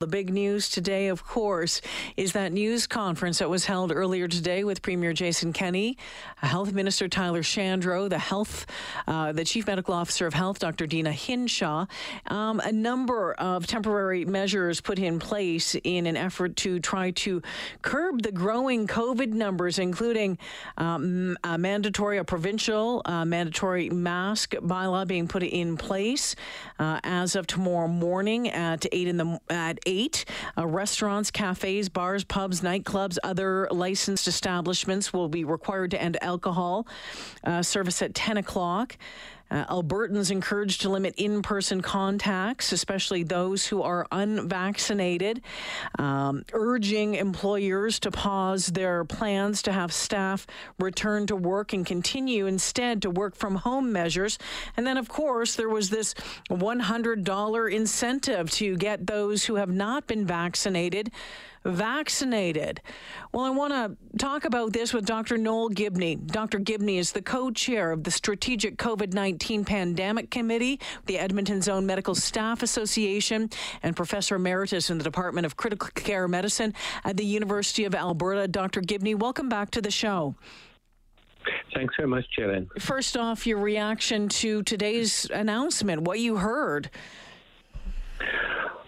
The 0.00 0.06
big 0.06 0.32
news 0.32 0.68
today, 0.68 1.08
of 1.08 1.24
course, 1.24 1.80
is 2.16 2.30
that 2.34 2.52
news 2.52 2.86
conference 2.86 3.40
that 3.40 3.50
was 3.50 3.64
held 3.64 3.90
earlier 3.90 4.28
today 4.28 4.62
with 4.62 4.80
Premier 4.80 5.12
Jason 5.12 5.52
Kenney, 5.52 5.98
Health 6.36 6.72
Minister 6.72 7.08
Tyler 7.08 7.42
Shandro, 7.42 8.08
the 8.08 8.20
Health, 8.20 8.64
uh, 9.08 9.32
the 9.32 9.44
Chief 9.44 9.66
Medical 9.66 9.92
Officer 9.94 10.28
of 10.28 10.34
Health, 10.34 10.60
Dr. 10.60 10.86
Deena 10.86 11.10
Hinshaw. 11.10 11.86
Um, 12.28 12.60
a 12.60 12.70
number 12.70 13.32
of 13.32 13.66
temporary 13.66 14.24
measures 14.24 14.80
put 14.80 15.00
in 15.00 15.18
place 15.18 15.74
in 15.82 16.06
an 16.06 16.16
effort 16.16 16.54
to 16.58 16.78
try 16.78 17.10
to 17.10 17.42
curb 17.82 18.22
the 18.22 18.30
growing 18.30 18.86
COVID 18.86 19.32
numbers, 19.32 19.80
including 19.80 20.38
um, 20.76 21.36
a 21.42 21.58
mandatory, 21.58 22.18
a 22.18 22.24
provincial 22.24 23.02
uh, 23.04 23.24
mandatory 23.24 23.90
mask 23.90 24.52
bylaw 24.52 25.08
being 25.08 25.26
put 25.26 25.42
in 25.42 25.76
place 25.76 26.36
uh, 26.78 27.00
as 27.02 27.34
of 27.34 27.48
tomorrow 27.48 27.88
morning 27.88 28.48
at 28.50 28.86
eight 28.92 29.08
in 29.08 29.16
the 29.16 29.40
at 29.50 29.80
eight. 29.88 30.26
Uh, 30.56 30.66
restaurants, 30.66 31.30
cafes, 31.30 31.88
bars, 31.88 32.22
pubs, 32.22 32.60
nightclubs, 32.60 33.16
other 33.24 33.66
licensed 33.72 34.28
establishments 34.28 35.12
will 35.12 35.28
be 35.28 35.44
required 35.44 35.90
to 35.90 36.00
end 36.00 36.22
alcohol 36.22 36.86
uh, 37.44 37.62
service 37.62 38.02
at 38.02 38.14
10 38.14 38.36
o'clock. 38.36 38.96
Uh, 39.50 39.64
Albertans 39.66 40.30
encouraged 40.30 40.82
to 40.82 40.88
limit 40.88 41.14
in 41.16 41.42
person 41.42 41.80
contacts, 41.80 42.72
especially 42.72 43.22
those 43.22 43.66
who 43.66 43.82
are 43.82 44.06
unvaccinated, 44.12 45.40
um, 45.98 46.44
urging 46.52 47.14
employers 47.14 47.98
to 48.00 48.10
pause 48.10 48.66
their 48.66 49.04
plans 49.04 49.62
to 49.62 49.72
have 49.72 49.92
staff 49.92 50.46
return 50.78 51.26
to 51.26 51.36
work 51.36 51.72
and 51.72 51.86
continue 51.86 52.46
instead 52.46 53.02
to 53.02 53.10
work 53.10 53.34
from 53.34 53.54
home 53.56 53.92
measures. 53.92 54.38
And 54.76 54.86
then, 54.86 54.98
of 54.98 55.08
course, 55.08 55.56
there 55.56 55.68
was 55.68 55.90
this 55.90 56.14
$100 56.50 57.72
incentive 57.72 58.50
to 58.52 58.76
get 58.76 59.06
those 59.06 59.44
who 59.44 59.56
have 59.56 59.70
not 59.70 60.06
been 60.06 60.26
vaccinated 60.26 61.10
vaccinated. 61.64 62.80
Well, 63.32 63.44
I 63.44 63.50
want 63.50 63.72
to 63.72 64.18
talk 64.18 64.44
about 64.44 64.72
this 64.72 64.92
with 64.92 65.06
Dr. 65.06 65.36
Noel 65.38 65.68
Gibney. 65.68 66.16
Dr. 66.16 66.58
Gibney 66.58 66.98
is 66.98 67.12
the 67.12 67.22
co 67.22 67.50
chair 67.50 67.92
of 67.92 68.04
the 68.04 68.10
Strategic 68.10 68.76
COVID 68.76 69.12
19 69.12 69.64
Pandemic 69.64 70.30
Committee, 70.30 70.80
the 71.06 71.18
Edmonton 71.18 71.62
Zone 71.62 71.86
Medical 71.86 72.14
Staff 72.14 72.62
Association, 72.62 73.50
and 73.82 73.96
Professor 73.96 74.36
Emeritus 74.36 74.90
in 74.90 74.98
the 74.98 75.04
Department 75.04 75.46
of 75.46 75.56
Critical 75.56 75.88
Care 75.94 76.28
Medicine 76.28 76.74
at 77.04 77.16
the 77.16 77.24
University 77.24 77.84
of 77.84 77.94
Alberta. 77.94 78.48
Dr. 78.48 78.80
Gibney, 78.80 79.14
welcome 79.14 79.48
back 79.48 79.70
to 79.72 79.80
the 79.80 79.90
show. 79.90 80.34
Thanks 81.74 81.94
very 81.96 82.08
much, 82.08 82.24
Jalen. 82.38 82.68
First 82.80 83.16
off, 83.16 83.46
your 83.46 83.58
reaction 83.58 84.28
to 84.28 84.62
today's 84.62 85.28
announcement, 85.30 86.02
what 86.02 86.18
you 86.18 86.36
heard. 86.36 86.90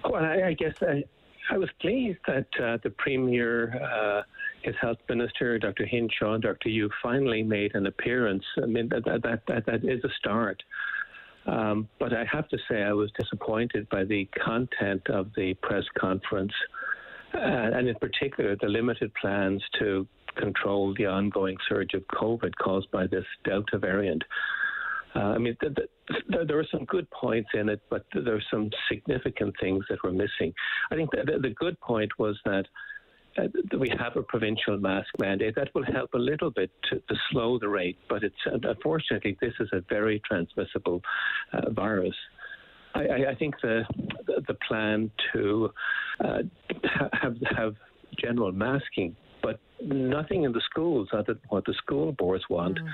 Well, 0.05 0.25
I, 0.25 0.49
I 0.49 0.53
guess 0.55 0.75
I, 0.83 1.05
I 1.51 1.59
was 1.59 1.69
pleased 1.81 2.19
that 2.29 2.47
uh, 2.63 2.79
the 2.83 2.91
Premier, 2.91 3.75
uh, 3.83 4.23
his 4.63 4.75
health 4.81 4.99
minister, 5.09 5.59
Dr. 5.59 5.85
Hinshaw, 5.85 6.39
Dr. 6.39 6.69
Yiu 6.69 6.89
finally 7.03 7.43
made 7.43 7.75
an 7.75 7.87
appearance. 7.87 8.45
I 8.63 8.67
mean, 8.67 8.89
that, 8.91 9.05
that, 9.05 9.43
that, 9.49 9.67
that 9.67 9.85
is 9.85 10.03
a 10.05 10.11
start. 10.19 10.63
Um, 11.47 11.89
but 11.99 12.13
I 12.13 12.25
have 12.31 12.49
to 12.51 12.59
say, 12.69 12.83
I 12.83 12.93
was 12.93 13.11
disappointed 13.19 13.89
by 13.89 14.05
the 14.05 14.29
content 14.45 15.03
of 15.09 15.31
the 15.37 15.55
press 15.55 15.85
conference, 15.99 16.53
uh, 17.35 17.39
and 17.39 17.89
in 17.89 17.97
particular, 17.97 18.57
the 18.61 18.69
limited 18.69 19.13
plans 19.15 19.63
to 19.81 20.07
control 20.37 20.95
the 20.97 21.07
ongoing 21.07 21.57
surge 21.69 21.95
of 21.95 22.03
COVID 22.15 22.53
caused 22.63 22.91
by 22.93 23.07
this 23.09 23.25
Delta 23.45 23.79
variant. 23.79 24.23
Uh, 25.15 25.19
I 25.19 25.39
mean, 25.39 25.57
the, 25.61 25.75
the, 26.09 26.45
there 26.47 26.57
were 26.57 26.67
some 26.71 26.85
good 26.85 27.09
points 27.11 27.51
in 27.55 27.69
it, 27.69 27.81
but 27.91 28.05
there 28.15 28.35
were 28.35 28.45
some 28.51 28.71
significant 28.91 29.55
things 29.61 29.85
that 29.89 30.03
were 30.05 30.13
missing. 30.13 30.53
I 30.91 30.95
think 30.95 31.11
the, 31.11 31.55
good 31.57 31.79
point 31.81 32.11
was 32.19 32.39
that 32.45 32.65
uh, 33.39 33.49
we 33.79 33.89
have 33.99 34.17
a 34.17 34.23
provincial 34.23 34.79
mask 34.79 35.09
mandate 35.19 35.55
that 35.57 35.69
will 35.75 35.85
help 35.85 36.15
a 36.15 36.19
little 36.19 36.51
bit 36.51 36.71
to, 36.91 36.97
to 36.97 37.15
slow 37.31 37.59
the 37.59 37.69
rate, 37.69 37.99
but 38.09 38.23
it's 38.23 38.35
unfortunately 38.45 39.37
this 39.41 39.55
is 39.61 39.69
a 39.73 39.83
very 39.89 40.21
transmissible 40.27 41.03
uh, 41.53 41.71
virus. 41.71 42.15
I, 42.95 43.27
I, 43.31 43.35
think 43.37 43.55
the 43.63 43.85
the 44.27 44.57
plan 44.67 45.13
to 45.33 45.71
uh, 46.25 46.43
have 47.13 47.37
have 47.57 47.77
general 48.19 48.51
masking 48.51 49.15
nothing 49.83 50.45
in 50.45 50.53
the 50.53 50.61
schools 50.61 51.09
other 51.13 51.35
than 51.35 51.43
what 51.49 51.65
the 51.65 51.75
school 51.75 52.13
boards 52.13 52.45
want. 52.49 52.79
Mm. 52.79 52.89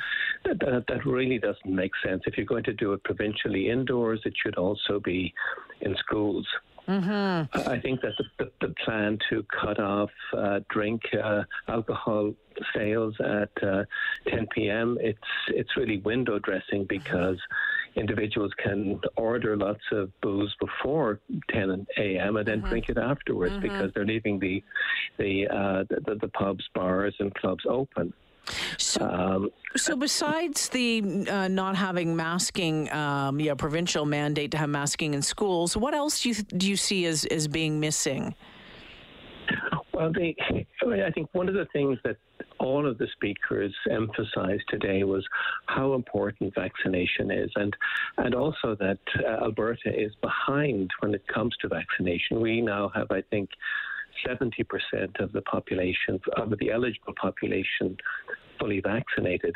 That, 0.45 0.59
that, 0.61 0.85
that, 0.89 1.07
really 1.07 1.39
doesn't 1.39 1.67
make 1.67 1.93
sense. 2.05 2.23
If 2.27 2.37
you're 2.37 2.47
going 2.47 2.65
to 2.65 2.73
do 2.73 2.93
it 2.93 3.03
provincially 3.05 3.71
indoors, 3.71 4.21
it 4.25 4.35
should 4.43 4.57
also 4.57 5.01
be 5.01 5.33
in 5.81 5.97
schools. 5.97 6.47
Mm-hmm. 6.89 7.69
I 7.69 7.81
think 7.81 8.01
that 8.03 8.13
the, 8.17 8.25
the, 8.45 8.67
the, 8.69 8.75
plan 8.85 9.19
to 9.29 9.45
cut 9.61 9.81
off 9.81 10.11
uh, 10.37 10.61
drink 10.71 11.03
uh, 11.21 11.43
alcohol 11.67 12.33
sales 12.73 13.15
at 13.19 13.51
uh, 13.61 13.85
10 14.29 14.47
p.m. 14.55 14.97
it's 15.01 15.19
it's 15.49 15.77
really 15.77 15.99
window 15.99 16.39
dressing 16.39 16.85
because 16.89 17.39
individuals 17.97 18.53
can 18.63 19.01
order 19.17 19.57
lots 19.57 19.83
of 19.93 20.11
booze 20.21 20.55
before 20.61 21.21
10 21.51 21.87
a.m. 21.99 22.37
and 22.37 22.47
then 22.47 22.59
mm-hmm. 22.59 22.69
drink 22.69 22.89
it 22.89 22.99
afterwards 22.99 23.55
mm-hmm. 23.55 23.63
because 23.63 23.91
they're 23.95 24.07
leaving 24.07 24.39
the 24.39 24.63
the, 25.19 25.47
uh, 25.49 25.85
the, 25.89 26.17
the 26.21 26.29
pubs, 26.29 26.65
bars, 26.75 27.15
and 27.21 27.35
clubs 27.35 27.65
open. 27.69 28.13
So, 28.79 29.03
um, 29.03 29.51
so 29.77 29.97
besides 29.97 30.69
the 30.69 31.27
uh, 31.29 31.49
not 31.49 31.75
having 31.75 32.15
masking, 32.15 32.93
um, 32.93 33.41
yeah, 33.41 33.55
provincial 33.55 34.05
mandate 34.05 34.53
to 34.53 34.59
have 34.59 34.69
masking 34.69 35.15
in 35.15 35.23
schools, 35.23 35.77
what 35.77 35.95
else 35.95 36.23
do 36.23 36.29
you 36.29 36.35
do 36.35 36.69
you 36.69 36.77
see 36.77 37.07
as 37.07 37.25
as 37.25 37.49
being 37.49 37.81
missing? 37.81 38.35
Well, 39.97 40.13
I 40.13 41.11
think 41.11 41.31
one 41.33 41.49
of 41.49 41.55
the 41.55 41.67
things 41.73 41.99
that 42.05 42.19
all 42.59 42.87
of 42.87 42.99
the 42.99 43.07
speakers 43.13 43.75
emphasized 43.91 44.65
today 44.69 45.05
was 45.05 45.27
how 45.69 45.95
important 45.95 46.55
vaccination 46.55 47.31
is, 47.31 47.51
and 47.57 47.75
and 48.19 48.35
also 48.35 48.77
that 48.79 48.99
uh, 49.25 49.45
Alberta 49.45 49.89
is 49.99 50.13
behind 50.21 50.91
when 51.01 51.15
it 51.15 51.27
comes 51.29 51.57
to 51.63 51.69
vaccination. 51.69 52.43
We 52.43 52.61
now 52.61 52.91
have, 52.95 53.11
I 53.11 53.23
think. 53.23 53.49
70% 54.27 55.21
of 55.21 55.31
the 55.33 55.43
population, 55.43 56.19
of 56.39 56.49
the 56.59 56.71
eligible 56.71 57.13
population, 57.21 57.99
fully 58.59 58.81
vaccinated. 58.81 59.55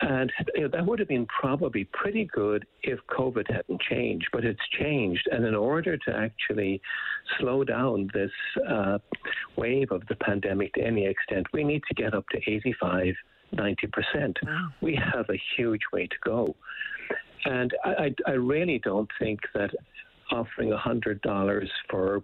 And 0.00 0.32
you 0.54 0.62
know, 0.62 0.68
that 0.68 0.86
would 0.86 0.98
have 0.98 1.08
been 1.08 1.26
probably 1.26 1.84
pretty 1.92 2.28
good 2.32 2.64
if 2.82 2.98
COVID 3.10 3.50
hadn't 3.50 3.80
changed, 3.82 4.28
but 4.32 4.44
it's 4.44 4.60
changed. 4.78 5.26
And 5.30 5.44
in 5.44 5.54
order 5.54 5.96
to 5.96 6.16
actually 6.16 6.80
slow 7.38 7.64
down 7.64 8.08
this 8.14 8.30
uh, 8.68 8.98
wave 9.56 9.90
of 9.90 10.02
the 10.08 10.16
pandemic 10.16 10.74
to 10.74 10.82
any 10.82 11.06
extent, 11.06 11.46
we 11.52 11.64
need 11.64 11.82
to 11.88 11.94
get 11.94 12.14
up 12.14 12.24
to 12.30 12.38
85, 12.38 13.14
90%. 13.54 14.34
Wow. 14.44 14.68
We 14.80 14.94
have 15.12 15.26
a 15.30 15.40
huge 15.56 15.82
way 15.92 16.06
to 16.06 16.16
go. 16.24 16.54
And 17.44 17.72
I, 17.84 18.14
I 18.26 18.32
really 18.32 18.80
don't 18.84 19.08
think 19.18 19.40
that 19.54 19.70
offering 20.30 20.70
$100 20.70 21.68
for 21.88 22.22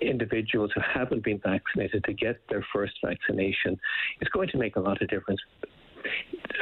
individuals 0.00 0.70
who 0.74 0.80
haven't 0.80 1.24
been 1.24 1.38
vaccinated 1.38 2.04
to 2.04 2.12
get 2.12 2.36
their 2.48 2.64
first 2.72 2.94
vaccination 3.04 3.78
is 4.20 4.28
going 4.28 4.48
to 4.48 4.58
make 4.58 4.76
a 4.76 4.80
lot 4.80 5.00
of 5.00 5.08
difference 5.08 5.40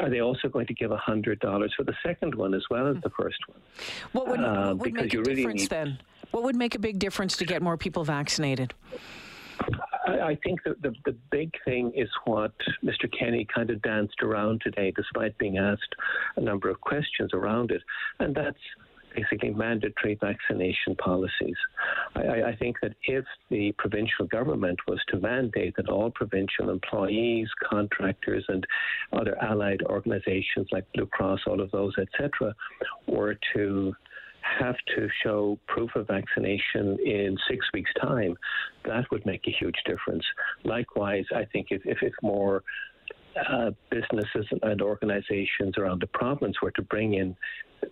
are 0.00 0.10
they 0.10 0.20
also 0.20 0.48
going 0.48 0.66
to 0.66 0.74
give 0.74 0.90
$100 0.90 1.68
for 1.76 1.84
the 1.84 1.94
second 2.04 2.34
one 2.34 2.54
as 2.54 2.64
well 2.70 2.86
as 2.86 2.96
the 3.02 3.10
first 3.10 3.38
one? 3.48 3.60
What 4.12 4.28
would, 4.28 4.40
uh, 4.40 4.74
what 4.74 4.86
would 4.86 4.94
make 4.94 5.14
a 5.14 5.18
really 5.18 5.34
difference 5.36 5.62
need... 5.62 5.70
then? 5.70 5.98
What 6.30 6.42
would 6.42 6.56
make 6.56 6.74
a 6.74 6.78
big 6.78 6.98
difference 6.98 7.36
to 7.36 7.44
get 7.44 7.62
more 7.62 7.76
people 7.76 8.04
vaccinated? 8.04 8.74
I 10.06 10.36
think 10.42 10.62
that 10.64 10.82
the, 10.82 10.94
the 11.04 11.16
big 11.30 11.54
thing 11.64 11.92
is 11.94 12.08
what 12.24 12.52
Mr. 12.84 13.10
Kenney 13.18 13.46
kind 13.52 13.70
of 13.70 13.80
danced 13.82 14.22
around 14.22 14.60
today, 14.62 14.92
despite 14.94 15.36
being 15.38 15.58
asked 15.58 15.94
a 16.36 16.40
number 16.40 16.68
of 16.68 16.80
questions 16.80 17.30
around 17.32 17.70
it, 17.70 17.82
and 18.20 18.34
that's 18.34 18.58
basically 19.14 19.50
mandatory 19.50 20.18
vaccination 20.20 20.96
policies. 20.96 21.56
I, 22.14 22.42
I, 22.42 22.56
think 22.56 22.76
that 22.82 22.94
if 23.06 23.24
the 23.50 23.72
provincial 23.78 24.26
government 24.26 24.78
was 24.86 25.00
to 25.08 25.18
mandate 25.18 25.74
that 25.76 25.88
all 25.88 26.10
provincial 26.10 26.70
employees, 26.70 27.48
contractors, 27.68 28.44
and 28.48 28.66
other 29.12 29.36
allied 29.42 29.82
organizations 29.82 30.68
like 30.72 30.84
Blue 30.94 31.06
Cross, 31.06 31.40
all 31.46 31.60
of 31.60 31.70
those, 31.70 31.94
etc., 31.98 32.54
were 33.06 33.38
to 33.54 33.94
have 34.58 34.76
to 34.94 35.08
show 35.22 35.58
proof 35.66 35.90
of 35.96 36.06
vaccination 36.06 36.98
in 37.04 37.36
six 37.48 37.66
weeks' 37.72 37.90
time, 38.00 38.36
that 38.84 39.10
would 39.10 39.24
make 39.24 39.42
a 39.46 39.50
huge 39.58 39.76
difference. 39.86 40.24
Likewise, 40.64 41.24
I 41.34 41.44
think 41.46 41.68
if, 41.70 41.82
if, 41.84 41.98
if 42.02 42.12
more 42.22 42.62
uh, 43.48 43.70
businesses 43.90 44.46
and 44.62 44.82
organizations 44.82 45.76
around 45.78 46.00
the 46.00 46.06
province 46.08 46.56
were 46.62 46.70
to 46.72 46.82
bring 46.82 47.14
in 47.14 47.36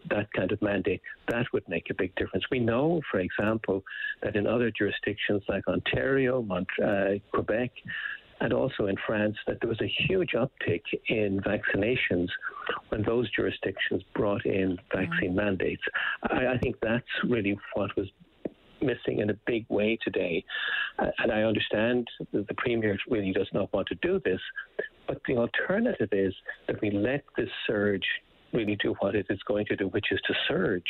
that 0.08 0.32
kind 0.32 0.52
of 0.52 0.62
mandate, 0.62 1.00
that 1.28 1.46
would 1.52 1.68
make 1.68 1.90
a 1.90 1.94
big 1.94 2.14
difference. 2.16 2.44
We 2.50 2.60
know, 2.60 3.00
for 3.10 3.20
example, 3.20 3.82
that 4.22 4.36
in 4.36 4.46
other 4.46 4.70
jurisdictions 4.70 5.42
like 5.48 5.66
Ontario, 5.68 6.42
Mont- 6.42 6.66
uh, 6.82 7.14
Quebec, 7.32 7.70
and 8.40 8.52
also 8.52 8.86
in 8.86 8.96
France 9.06 9.36
that 9.46 9.58
there 9.60 9.68
was 9.68 9.80
a 9.80 9.92
huge 10.08 10.30
uptick 10.32 10.82
in 11.06 11.40
vaccinations 11.40 12.28
when 12.88 13.02
those 13.02 13.30
jurisdictions 13.30 14.02
brought 14.14 14.44
in 14.44 14.78
vaccine 14.92 15.30
mm-hmm. 15.30 15.36
mandates. 15.36 15.82
I, 16.24 16.48
I 16.48 16.58
think 16.58 16.76
that's 16.82 17.04
really 17.24 17.56
what 17.74 17.94
was 17.96 18.08
missing 18.80 19.20
in 19.20 19.30
a 19.30 19.34
big 19.46 19.64
way 19.68 19.96
today. 20.02 20.44
Uh, 20.98 21.06
and 21.18 21.30
I 21.30 21.42
understand 21.42 22.08
that 22.32 22.48
the 22.48 22.54
Premier 22.54 22.98
really 23.08 23.32
does 23.32 23.48
not 23.52 23.72
want 23.72 23.86
to 23.88 23.94
do 23.96 24.20
this, 24.24 24.40
but 25.06 25.20
the 25.26 25.36
alternative 25.36 26.08
is 26.12 26.34
that 26.66 26.80
we 26.80 26.90
let 26.90 27.24
this 27.36 27.50
surge 27.66 28.06
really 28.52 28.76
do 28.76 28.94
what 29.00 29.14
it 29.14 29.26
is 29.30 29.40
going 29.44 29.66
to 29.66 29.76
do, 29.76 29.88
which 29.88 30.06
is 30.10 30.20
to 30.26 30.34
surge. 30.46 30.86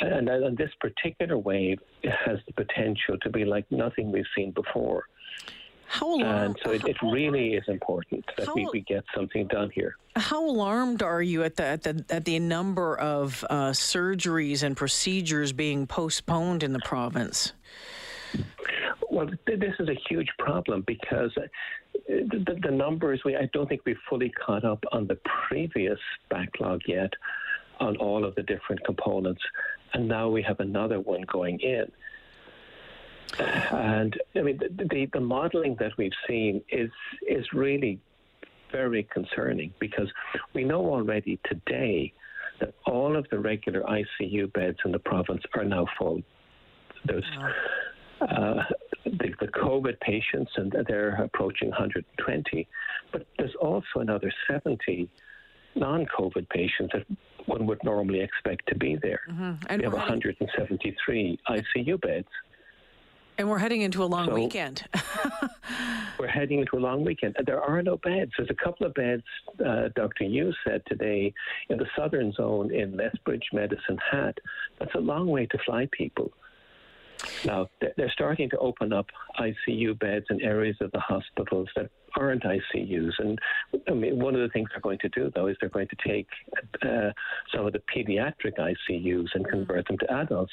And, 0.00 0.28
and 0.28 0.56
this 0.56 0.70
particular 0.80 1.38
wave 1.38 1.78
has 2.04 2.38
the 2.46 2.52
potential 2.54 3.16
to 3.22 3.30
be 3.30 3.44
like 3.44 3.70
nothing 3.70 4.10
we've 4.10 4.24
seen 4.36 4.50
before. 4.50 5.06
How 5.86 6.18
and 6.20 6.56
so 6.64 6.70
it, 6.70 6.86
it 6.86 6.96
really 7.02 7.52
is 7.52 7.64
important 7.68 8.24
that 8.38 8.46
how, 8.46 8.54
we, 8.54 8.66
we 8.72 8.80
get 8.80 9.04
something 9.14 9.46
done 9.48 9.68
here. 9.74 9.96
How 10.16 10.42
alarmed 10.48 11.02
are 11.02 11.20
you 11.20 11.44
at 11.44 11.56
the 11.56 11.64
at 11.64 11.82
the, 11.82 12.02
at 12.08 12.24
the 12.24 12.38
number 12.38 12.98
of 12.98 13.44
uh, 13.50 13.72
surgeries 13.72 14.62
and 14.62 14.74
procedures 14.74 15.52
being 15.52 15.86
postponed 15.86 16.62
in 16.62 16.72
the 16.72 16.80
province? 16.80 17.52
Well, 19.10 19.26
this 19.46 19.74
is 19.78 19.90
a 19.90 19.98
huge 20.08 20.28
problem 20.38 20.82
because 20.86 21.30
the, 22.08 22.58
the 22.62 22.70
numbers, 22.70 23.20
we, 23.24 23.36
I 23.36 23.48
don't 23.52 23.68
think 23.68 23.82
we've 23.84 23.96
fully 24.08 24.30
caught 24.30 24.64
up 24.64 24.84
on 24.92 25.06
the 25.06 25.18
previous 25.48 25.98
backlog 26.30 26.82
yet 26.86 27.12
on 27.80 27.96
all 27.96 28.24
of 28.24 28.34
the 28.34 28.42
different 28.42 28.84
components. 28.84 29.42
And 29.94 30.08
now 30.08 30.28
we 30.28 30.42
have 30.42 30.60
another 30.60 31.00
one 31.00 31.22
going 31.22 31.60
in. 31.60 31.90
And 33.38 34.16
I 34.36 34.42
mean, 34.42 34.58
the, 34.58 34.84
the, 34.84 35.08
the 35.12 35.20
modeling 35.20 35.76
that 35.80 35.92
we've 35.96 36.12
seen 36.28 36.62
is 36.68 36.90
is 37.26 37.46
really 37.52 37.98
very 38.70 39.04
concerning 39.04 39.72
because 39.78 40.08
we 40.54 40.64
know 40.64 40.84
already 40.86 41.38
today 41.44 42.12
that 42.60 42.74
all 42.86 43.16
of 43.16 43.26
the 43.30 43.38
regular 43.38 43.82
ICU 43.82 44.52
beds 44.52 44.78
in 44.84 44.92
the 44.92 44.98
province 44.98 45.42
are 45.54 45.64
now 45.64 45.86
full. 45.98 46.22
There's 47.04 47.24
uh, 48.22 48.62
the, 49.04 49.34
the, 49.40 49.48
COVID 49.48 49.98
patients, 50.00 50.52
and 50.56 50.72
they're 50.88 51.22
approaching 51.22 51.70
120, 51.70 52.68
but 53.10 53.26
there's 53.38 53.54
also 53.60 54.00
another 54.00 54.32
70 54.48 55.08
non-COVID 55.74 56.48
patients 56.48 56.92
that 56.92 57.06
one 57.46 57.66
would 57.66 57.82
normally 57.84 58.20
expect 58.20 58.68
to 58.68 58.74
be 58.74 58.96
there. 58.96 59.20
Mm-hmm. 59.30 59.52
And 59.68 59.80
we 59.80 59.84
have 59.84 59.92
173 59.92 61.38
ICU 61.48 62.00
beds. 62.00 62.28
And 63.38 63.48
we're 63.48 63.58
heading 63.58 63.80
into 63.80 64.04
a 64.04 64.06
long 64.06 64.26
so 64.26 64.34
weekend. 64.34 64.84
we're 66.18 66.26
heading 66.26 66.60
into 66.60 66.76
a 66.76 66.80
long 66.80 67.02
weekend. 67.04 67.34
There 67.46 67.60
are 67.60 67.82
no 67.82 67.96
beds. 67.96 68.30
There's 68.36 68.50
a 68.50 68.54
couple 68.54 68.86
of 68.86 68.94
beds, 68.94 69.22
uh, 69.58 69.88
Dr. 69.96 70.24
Yiu 70.24 70.52
said 70.64 70.82
today, 70.86 71.32
in 71.70 71.78
the 71.78 71.86
southern 71.96 72.32
zone 72.32 72.72
in 72.72 72.96
Lethbridge, 72.96 73.46
Medicine 73.52 73.98
Hat. 74.10 74.36
That's 74.78 74.94
a 74.94 75.00
long 75.00 75.28
way 75.28 75.46
to 75.46 75.58
fly 75.64 75.88
people. 75.92 76.30
Now, 77.44 77.68
they're 77.96 78.10
starting 78.10 78.50
to 78.50 78.58
open 78.58 78.92
up 78.92 79.06
ICU 79.38 79.98
beds 79.98 80.26
in 80.30 80.40
areas 80.40 80.76
of 80.80 80.90
the 80.92 81.00
hospitals 81.00 81.68
that 81.76 81.90
aren't 82.16 82.42
ICUs. 82.42 83.12
And 83.18 83.38
I 83.88 83.92
mean, 83.92 84.18
one 84.18 84.34
of 84.34 84.40
the 84.40 84.48
things 84.48 84.68
they're 84.70 84.80
going 84.80 84.98
to 85.00 85.08
do, 85.08 85.30
though, 85.34 85.46
is 85.46 85.56
they're 85.60 85.70
going 85.70 85.88
to 85.88 86.08
take 86.08 86.28
uh, 86.82 87.10
some 87.54 87.66
of 87.66 87.72
the 87.72 87.82
pediatric 87.94 88.58
ICUs 88.58 89.28
and 89.34 89.46
convert 89.48 89.86
them 89.88 89.98
to 89.98 90.12
adults. 90.12 90.52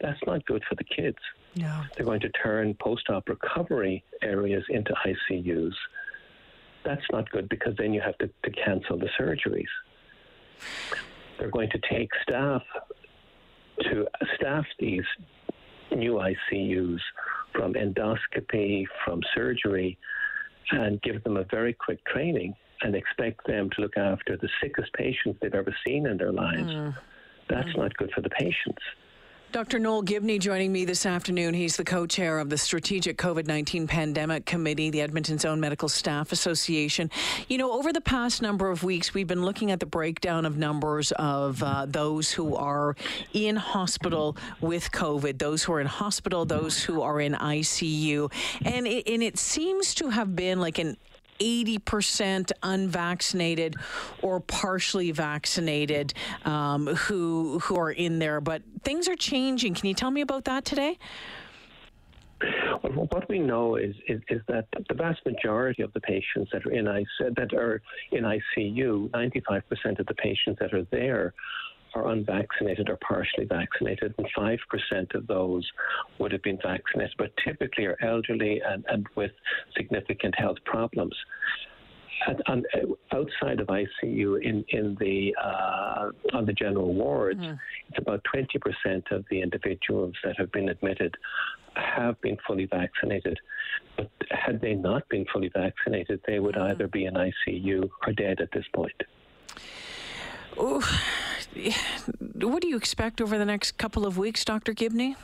That's 0.00 0.20
not 0.26 0.44
good 0.46 0.62
for 0.68 0.74
the 0.74 0.84
kids. 0.84 1.18
No. 1.54 1.82
They're 1.96 2.04
going 2.04 2.20
to 2.20 2.28
turn 2.30 2.74
post 2.74 3.08
op 3.08 3.28
recovery 3.28 4.04
areas 4.22 4.64
into 4.68 4.94
ICUs. 5.06 5.72
That's 6.84 7.04
not 7.10 7.30
good 7.30 7.48
because 7.48 7.74
then 7.78 7.94
you 7.94 8.00
have 8.00 8.16
to, 8.18 8.28
to 8.44 8.50
cancel 8.50 8.98
the 8.98 9.08
surgeries. 9.18 9.64
They're 11.38 11.50
going 11.50 11.70
to 11.70 11.80
take 11.90 12.10
staff 12.22 12.62
to 13.82 14.06
staff 14.36 14.64
these 14.78 15.04
new 15.96 16.14
ICUs 16.52 17.00
from 17.52 17.74
endoscopy, 17.74 18.84
from 19.04 19.20
surgery, 19.34 19.98
and 20.70 21.00
give 21.02 21.22
them 21.24 21.36
a 21.36 21.44
very 21.44 21.72
quick 21.72 22.04
training 22.06 22.54
and 22.82 22.94
expect 22.94 23.46
them 23.46 23.70
to 23.70 23.80
look 23.80 23.96
after 23.96 24.36
the 24.36 24.48
sickest 24.62 24.92
patients 24.92 25.38
they've 25.40 25.54
ever 25.54 25.74
seen 25.86 26.06
in 26.06 26.16
their 26.16 26.32
lives. 26.32 26.68
Mm. 26.68 26.94
That's 27.48 27.68
mm. 27.68 27.78
not 27.78 27.96
good 27.96 28.10
for 28.14 28.20
the 28.20 28.30
patients. 28.30 28.82
Dr. 29.52 29.78
Noel 29.78 30.02
Gibney 30.02 30.38
joining 30.38 30.72
me 30.72 30.84
this 30.84 31.06
afternoon. 31.06 31.54
He's 31.54 31.76
the 31.76 31.84
co 31.84 32.06
chair 32.06 32.38
of 32.38 32.50
the 32.50 32.58
Strategic 32.58 33.16
COVID 33.16 33.46
19 33.46 33.86
Pandemic 33.86 34.44
Committee, 34.44 34.90
the 34.90 35.00
Edmonton 35.00 35.38
Zone 35.38 35.60
Medical 35.60 35.88
Staff 35.88 36.32
Association. 36.32 37.10
You 37.48 37.58
know, 37.58 37.72
over 37.72 37.92
the 37.92 38.00
past 38.00 38.42
number 38.42 38.70
of 38.70 38.82
weeks, 38.82 39.14
we've 39.14 39.26
been 39.26 39.44
looking 39.44 39.70
at 39.70 39.80
the 39.80 39.86
breakdown 39.86 40.44
of 40.44 40.58
numbers 40.58 41.12
of 41.12 41.62
uh, 41.62 41.86
those 41.86 42.32
who 42.32 42.56
are 42.56 42.96
in 43.32 43.56
hospital 43.56 44.36
with 44.60 44.90
COVID, 44.90 45.38
those 45.38 45.62
who 45.62 45.72
are 45.72 45.80
in 45.80 45.86
hospital, 45.86 46.44
those 46.44 46.82
who 46.82 47.00
are 47.00 47.20
in 47.20 47.32
ICU. 47.32 48.30
And 48.64 48.86
it, 48.86 49.08
and 49.08 49.22
it 49.22 49.38
seems 49.38 49.94
to 49.94 50.10
have 50.10 50.34
been 50.34 50.60
like 50.60 50.78
an 50.78 50.96
80% 51.38 52.52
unvaccinated 52.62 53.76
or 54.22 54.40
partially 54.40 55.10
vaccinated 55.10 56.14
um, 56.44 56.86
who 56.86 57.58
who 57.60 57.76
are 57.76 57.90
in 57.90 58.18
there. 58.18 58.40
But 58.40 58.62
things 58.82 59.08
are 59.08 59.16
changing. 59.16 59.74
Can 59.74 59.88
you 59.88 59.94
tell 59.94 60.10
me 60.10 60.20
about 60.20 60.44
that 60.44 60.64
today? 60.64 60.98
Well, 62.82 63.06
what 63.10 63.28
we 63.28 63.38
know 63.38 63.76
is, 63.76 63.94
is, 64.08 64.20
is 64.28 64.42
that 64.48 64.66
the 64.88 64.94
vast 64.94 65.24
majority 65.24 65.82
of 65.82 65.92
the 65.94 66.00
patients 66.00 66.50
that 66.52 66.66
are 66.66 66.70
in 66.70 66.84
ICU, 66.84 67.34
that 67.36 67.54
are 67.54 67.80
in 68.12 68.24
ICU, 68.24 69.10
95% 69.10 69.98
of 69.98 70.06
the 70.06 70.14
patients 70.14 70.58
that 70.60 70.74
are 70.74 70.84
there 70.90 71.32
are 71.94 72.08
unvaccinated 72.08 72.88
or 72.88 72.96
partially 72.96 73.44
vaccinated, 73.44 74.14
and 74.18 74.26
5% 74.36 75.14
of 75.14 75.26
those 75.26 75.66
would 76.18 76.32
have 76.32 76.42
been 76.42 76.58
vaccinated, 76.62 77.14
but 77.18 77.32
typically 77.44 77.86
are 77.86 77.96
elderly 78.02 78.60
and, 78.60 78.84
and 78.88 79.06
with 79.14 79.32
significant 79.76 80.34
health 80.38 80.58
problems. 80.64 81.14
on, 82.48 82.64
outside 83.12 83.60
of 83.60 83.68
ICU, 83.68 84.42
in 84.42 84.64
in 84.68 84.96
the 84.98 85.34
uh, 85.42 86.10
on 86.32 86.46
the 86.46 86.52
general 86.52 86.94
wards, 86.94 87.40
mm-hmm. 87.40 87.56
it's 87.88 87.98
about 87.98 88.24
20% 88.34 89.12
of 89.12 89.24
the 89.30 89.40
individuals 89.42 90.14
that 90.24 90.38
have 90.38 90.50
been 90.50 90.70
admitted 90.70 91.14
have 91.74 92.18
been 92.22 92.38
fully 92.46 92.64
vaccinated. 92.64 93.38
But 93.96 94.10
had 94.30 94.60
they 94.62 94.74
not 94.74 95.06
been 95.10 95.26
fully 95.30 95.50
vaccinated, 95.54 96.20
they 96.26 96.38
would 96.38 96.54
mm-hmm. 96.54 96.70
either 96.70 96.88
be 96.88 97.04
in 97.04 97.14
ICU 97.14 97.88
or 98.06 98.12
dead 98.12 98.40
at 98.40 98.50
this 98.52 98.64
point. 98.74 99.02
Ooh 100.58 100.82
what 102.34 102.62
do 102.62 102.68
you 102.68 102.76
expect 102.76 103.20
over 103.20 103.38
the 103.38 103.44
next 103.44 103.72
couple 103.78 104.06
of 104.06 104.18
weeks, 104.18 104.44
Dr. 104.44 104.72
Gibney? 104.72 105.16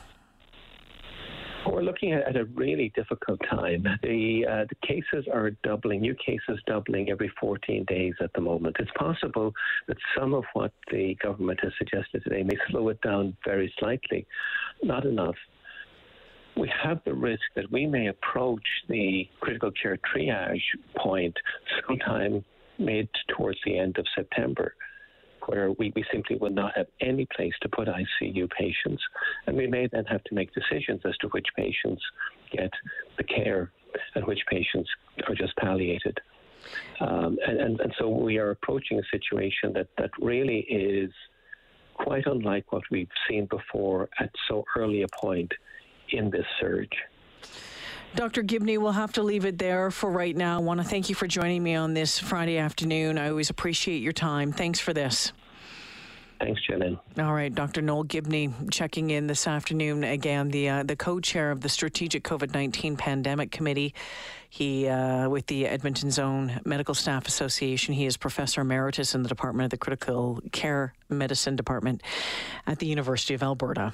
We're 1.65 1.81
looking 1.81 2.11
at 2.11 2.35
a 2.35 2.43
really 2.45 2.91
difficult 2.93 3.39
time. 3.49 3.87
The, 4.03 4.45
uh, 4.45 4.65
the 4.67 4.87
cases 4.87 5.25
are 5.31 5.51
doubling, 5.63 6.01
new 6.01 6.15
cases 6.15 6.61
doubling 6.67 7.09
every 7.09 7.31
14 7.39 7.85
days 7.87 8.13
at 8.21 8.31
the 8.33 8.41
moment. 8.41 8.75
It's 8.79 8.91
possible 8.97 9.53
that 9.87 9.97
some 10.17 10.33
of 10.33 10.43
what 10.53 10.73
the 10.91 11.15
government 11.23 11.61
has 11.63 11.71
suggested 11.77 12.23
today 12.23 12.43
may 12.43 12.57
slow 12.69 12.89
it 12.89 12.99
down 13.01 13.37
very 13.45 13.73
slightly, 13.79 14.27
not 14.81 15.05
enough. 15.05 15.35
We 16.57 16.71
have 16.83 16.99
the 17.05 17.13
risk 17.13 17.41
that 17.55 17.71
we 17.71 17.87
may 17.87 18.07
approach 18.07 18.67
the 18.89 19.27
critical 19.39 19.71
care 19.71 19.97
triage 20.13 20.61
point 20.97 21.35
sometime 21.87 22.43
mid 22.77 23.07
towards 23.29 23.59
the 23.65 23.77
end 23.77 23.97
of 23.97 24.05
September 24.15 24.75
where 25.47 25.71
we, 25.71 25.91
we 25.95 26.03
simply 26.11 26.37
will 26.37 26.51
not 26.51 26.75
have 26.75 26.87
any 27.01 27.27
place 27.35 27.53
to 27.61 27.69
put 27.69 27.87
ICU 27.87 28.49
patients. 28.51 29.01
And 29.47 29.55
we 29.57 29.67
may 29.67 29.87
then 29.87 30.05
have 30.05 30.23
to 30.25 30.35
make 30.35 30.51
decisions 30.53 31.01
as 31.05 31.15
to 31.17 31.27
which 31.29 31.47
patients 31.55 32.01
get 32.51 32.71
the 33.17 33.23
care 33.23 33.71
and 34.15 34.25
which 34.25 34.39
patients 34.49 34.89
are 35.27 35.35
just 35.35 35.55
palliated. 35.57 36.19
Um, 36.99 37.37
and, 37.45 37.59
and, 37.59 37.79
and 37.81 37.93
so 37.99 38.07
we 38.07 38.37
are 38.37 38.51
approaching 38.51 38.99
a 38.99 39.03
situation 39.11 39.73
that, 39.73 39.87
that 39.97 40.11
really 40.19 40.59
is 40.59 41.11
quite 41.93 42.25
unlike 42.25 42.71
what 42.71 42.83
we've 42.89 43.09
seen 43.29 43.45
before 43.45 44.09
at 44.19 44.29
so 44.47 44.63
early 44.75 45.03
a 45.03 45.07
point 45.07 45.51
in 46.09 46.29
this 46.29 46.45
surge. 46.59 46.97
Dr. 48.15 48.43
Gibney, 48.43 48.77
we'll 48.77 48.91
have 48.91 49.13
to 49.13 49.23
leave 49.23 49.43
it 49.43 49.57
there 49.57 49.89
for 49.89 50.11
right 50.11 50.35
now. 50.35 50.59
I 50.59 50.61
want 50.61 50.79
to 50.79 50.85
thank 50.85 51.09
you 51.09 51.15
for 51.15 51.25
joining 51.25 51.63
me 51.63 51.73
on 51.73 51.95
this 51.95 52.19
Friday 52.19 52.59
afternoon. 52.59 53.17
I 53.17 53.29
always 53.29 53.49
appreciate 53.49 54.03
your 54.03 54.13
time. 54.13 54.51
Thanks 54.51 54.79
for 54.79 54.93
this. 54.93 55.33
Thanks, 56.39 56.61
Jillian. 56.69 56.99
All 57.17 57.33
right, 57.33 57.53
Dr. 57.53 57.81
Noel 57.81 58.03
Gibney 58.03 58.53
checking 58.69 59.09
in 59.09 59.25
this 59.27 59.47
afternoon. 59.47 60.03
Again, 60.03 60.49
the 60.49 60.69
uh, 60.69 60.83
the 60.83 60.95
co-chair 60.95 61.51
of 61.51 61.61
the 61.61 61.69
Strategic 61.69 62.23
COVID-19 62.23 62.97
Pandemic 62.97 63.51
Committee. 63.51 63.93
He, 64.49 64.87
uh, 64.87 65.29
with 65.29 65.47
the 65.47 65.65
Edmonton 65.65 66.11
Zone 66.11 66.59
Medical 66.65 66.93
Staff 66.93 67.27
Association, 67.27 67.95
he 67.95 68.05
is 68.05 68.17
professor 68.17 68.61
emeritus 68.61 69.15
in 69.15 69.23
the 69.23 69.29
Department 69.29 69.65
of 69.65 69.71
the 69.71 69.77
Critical 69.77 70.39
Care 70.51 70.93
Medicine 71.09 71.55
Department 71.55 72.03
at 72.67 72.77
the 72.77 72.85
University 72.85 73.33
of 73.33 73.41
Alberta. 73.41 73.93